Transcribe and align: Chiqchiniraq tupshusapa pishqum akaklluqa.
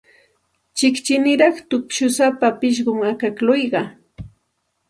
Chiqchiniraq 0.77 1.55
tupshusapa 1.69 2.47
pishqum 2.59 2.99
akaklluqa. 3.09 3.81